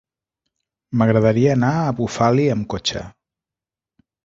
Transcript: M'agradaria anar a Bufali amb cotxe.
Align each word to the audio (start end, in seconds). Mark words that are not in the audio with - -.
M'agradaria 1.01 1.51
anar 1.57 1.69
a 1.83 1.93
Bufali 2.01 2.49
amb 2.57 2.69
cotxe. 2.77 3.07